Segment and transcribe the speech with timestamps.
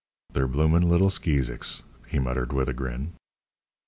[0.33, 3.13] "Ther bloomin' little skeezicks," he muttered, with a grin.